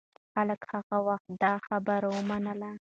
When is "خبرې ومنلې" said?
1.67-2.71